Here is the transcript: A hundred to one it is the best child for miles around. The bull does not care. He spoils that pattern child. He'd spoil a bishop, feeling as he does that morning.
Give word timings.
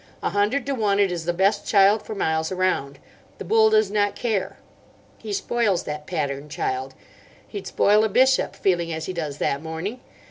A 0.23 0.31
hundred 0.31 0.65
to 0.65 0.73
one 0.73 0.97
it 0.99 1.11
is 1.11 1.25
the 1.25 1.31
best 1.31 1.67
child 1.67 2.01
for 2.01 2.15
miles 2.15 2.51
around. 2.51 2.97
The 3.37 3.45
bull 3.45 3.69
does 3.69 3.91
not 3.91 4.15
care. 4.15 4.57
He 5.19 5.31
spoils 5.31 5.83
that 5.83 6.07
pattern 6.07 6.49
child. 6.49 6.95
He'd 7.47 7.67
spoil 7.67 8.03
a 8.03 8.09
bishop, 8.09 8.55
feeling 8.55 8.91
as 8.91 9.05
he 9.05 9.13
does 9.13 9.37
that 9.37 9.61
morning. 9.61 9.99